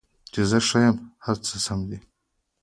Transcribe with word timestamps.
چې 0.31 0.41
زه 0.49 0.57
ښه 0.67 0.77
یم، 0.85 0.97
هر 1.25 1.37
څه 1.45 1.55
سم 1.65 1.79
دي 1.89 1.99